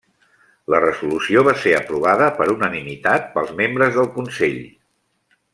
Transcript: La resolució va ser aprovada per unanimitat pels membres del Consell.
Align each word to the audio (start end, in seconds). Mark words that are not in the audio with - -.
La 0.73 0.79
resolució 0.85 1.43
va 1.49 1.53
ser 1.65 1.75
aprovada 1.81 2.31
per 2.41 2.49
unanimitat 2.55 3.31
pels 3.37 3.55
membres 3.63 3.97
del 4.01 4.13
Consell. 4.21 4.61